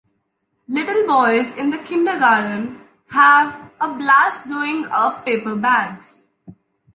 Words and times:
Little 0.67 1.05
boys 1.05 1.55
in 1.57 1.69
the 1.69 1.77
kindergarten 1.77 2.81
have 3.09 3.69
a 3.79 3.87
blast 3.93 4.47
blowing 4.47 4.87
up 4.89 5.25
paper 5.25 5.55
bags. 5.55 6.23